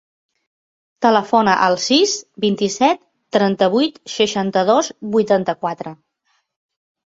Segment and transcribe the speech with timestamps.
[1.05, 2.15] Telefona al sis,
[2.47, 3.05] vint-i-set,
[3.39, 5.97] trenta-vuit, seixanta-dos, vuitanta-quatre.